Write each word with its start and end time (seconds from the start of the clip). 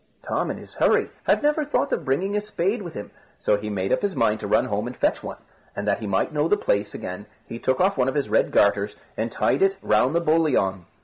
Tom 0.23 0.49
in 0.49 0.57
his 0.57 0.73
hurry 0.73 1.11
had 1.25 1.43
never 1.43 1.63
thought 1.63 1.91
of 1.93 2.03
bringing 2.05 2.35
a 2.35 2.41
spade 2.41 2.81
with 2.81 2.95
him, 2.95 3.11
so 3.37 3.55
he 3.55 3.69
made 3.69 3.93
up 3.93 4.01
his 4.01 4.15
mind 4.15 4.39
to 4.39 4.47
run 4.47 4.65
home 4.65 4.87
and 4.87 4.95
fetch 4.97 5.21
one; 5.21 5.37
and 5.75 5.87
that 5.87 5.99
he 5.99 6.07
might 6.07 6.33
know 6.33 6.47
the 6.47 6.57
place 6.57 6.95
again 6.95 7.27
he 7.45 7.59
took 7.59 7.79
off 7.79 7.99
one 7.99 8.07
of 8.09 8.15
his 8.15 8.27
red 8.27 8.49
garters, 8.51 8.95
and 9.15 9.31
tied 9.31 9.61
it 9.61 9.77
round 9.83 10.15
the 10.15 10.19
boliaun. 10.19 10.87